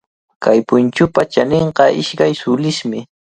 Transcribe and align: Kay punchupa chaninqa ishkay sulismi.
Kay 0.43 0.59
punchupa 0.67 1.21
chaninqa 1.33 1.83
ishkay 2.01 2.33
sulismi. 2.41 2.99